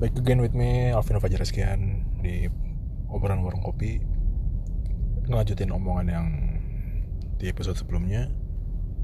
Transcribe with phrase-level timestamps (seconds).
[0.00, 2.48] Back again with me Alvin Fajar sekian di
[3.12, 4.00] obrolan warung kopi.
[5.28, 6.26] Ngelanjutin omongan yang
[7.36, 8.32] di episode sebelumnya.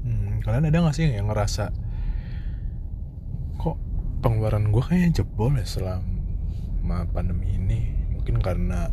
[0.01, 1.69] Hmm, kalian ada gak sih yang ngerasa
[3.61, 3.77] kok
[4.25, 7.93] pengeluaran gue kayaknya jebol ya selama pandemi ini?
[8.17, 8.89] Mungkin karena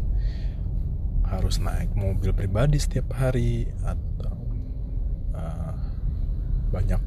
[1.25, 4.37] harus naik mobil pribadi setiap hari atau
[5.33, 5.73] uh,
[6.69, 7.01] banyak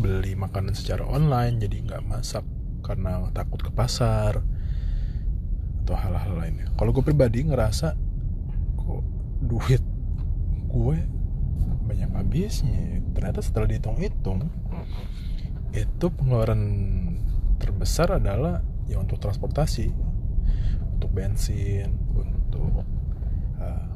[0.00, 2.48] beli makanan secara online jadi nggak masak
[2.82, 4.42] karena takut ke pasar
[5.82, 6.66] atau hal-hal lainnya.
[6.78, 7.94] Kalau gue pribadi ngerasa
[8.78, 9.02] kok
[9.42, 9.82] duit
[10.70, 10.98] gue
[11.86, 13.02] banyak habisnya?
[13.14, 14.46] Ternyata setelah dihitung-hitung
[15.72, 16.62] itu pengeluaran
[17.56, 19.88] terbesar adalah ya untuk transportasi
[20.98, 22.84] untuk bensin untuk
[23.56, 23.88] uh,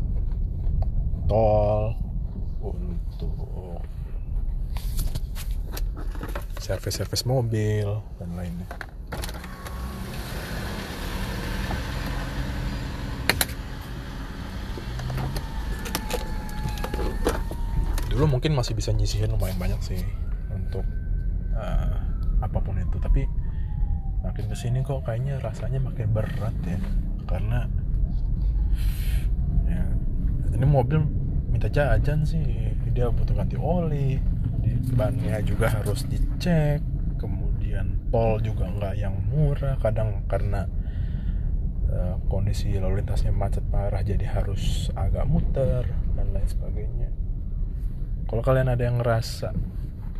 [1.28, 1.94] tol
[2.64, 3.34] untuk
[6.66, 7.87] servis-servis mobil
[8.19, 8.66] dan lainnya.
[18.11, 20.03] Dulu mungkin masih bisa nyisihin lumayan banyak sih
[20.50, 20.83] untuk
[21.55, 22.03] uh,
[22.42, 22.98] apa pun itu.
[22.98, 23.23] Tapi
[24.27, 26.83] makin ke sini kok kayaknya rasanya makin berat ya.
[27.30, 27.70] Karena
[29.70, 29.86] ya
[30.51, 30.98] ini mobil
[31.47, 32.75] minta jajan sih.
[32.91, 34.19] Dia butuh ganti oli
[34.94, 36.80] bannya juga harus dicek
[37.16, 39.77] kemudian tol juga nggak yang murah.
[39.80, 40.68] Kadang karena
[41.91, 47.10] uh, kondisi lalu lintasnya macet parah jadi harus agak muter dan lain sebagainya.
[48.27, 49.55] Kalau kalian ada yang ngerasa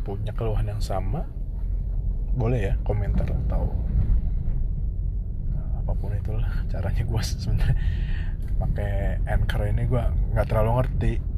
[0.07, 1.27] punya keluhan yang sama
[2.37, 3.67] boleh ya komentar atau
[5.57, 7.77] uh, apa pun itulah caranya gue sebenarnya.
[8.57, 11.36] Pakai anchor ini gue nggak terlalu ngerti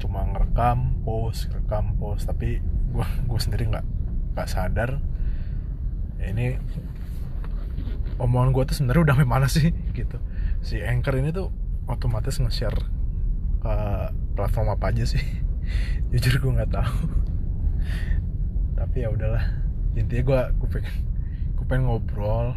[0.00, 2.24] cuma ngerekam post rekam post.
[2.26, 3.86] Tapi gue gue sendiri nggak
[4.34, 4.98] nggak sadar.
[6.16, 6.56] Ya ini
[8.20, 10.16] omongan gue tuh sebenarnya udah mana sih gitu.
[10.64, 11.52] Si anchor ini tuh
[11.88, 12.80] otomatis nge-share
[13.60, 13.74] ke
[14.36, 15.22] platform apa aja sih?
[16.10, 16.98] Jujur gue nggak tahu.
[18.80, 19.44] Tapi ya udahlah.
[19.92, 20.94] Intinya gue gue pengen
[21.60, 22.56] gue pengen ngobrol.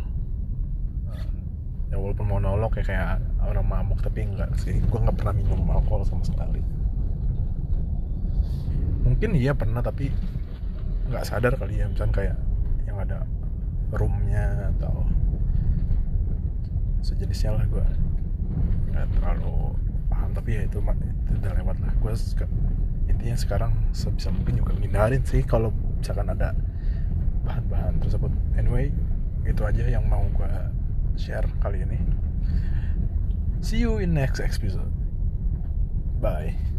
[1.93, 4.81] Ya walaupun monolog ya kayak orang mabuk tapi enggak sih.
[4.89, 6.63] Gue nggak pernah minum alkohol sama sekali
[9.13, 10.09] mungkin iya pernah tapi
[11.13, 11.85] nggak sadar kali ya.
[11.85, 12.37] Misalnya kayak
[12.89, 13.21] yang ada
[13.93, 15.05] roomnya atau
[17.05, 17.85] sejenisnya lah gue
[18.89, 19.77] nggak terlalu
[20.09, 20.33] paham.
[20.33, 21.93] Tapi ya itu, itu udah lewat lah.
[22.01, 22.17] Gue
[23.05, 25.69] intinya sekarang sebisa mungkin juga menghindarin sih kalau
[26.01, 26.57] misalkan ada
[27.45, 28.33] bahan-bahan tersebut.
[28.57, 28.89] Anyway
[29.45, 30.51] itu aja yang mau gue
[31.21, 32.01] share kali ini.
[33.61, 34.89] See you in next episode.
[36.17, 36.72] Bye